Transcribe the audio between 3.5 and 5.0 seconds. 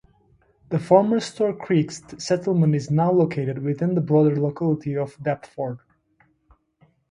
within the broader locality